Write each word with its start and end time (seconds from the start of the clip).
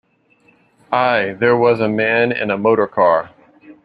Ay, 0.91 1.35
there 1.39 1.55
was 1.55 1.79
a 1.79 1.87
man 1.87 2.31
in 2.31 2.49
a 2.49 2.57
motor-car. 2.57 3.29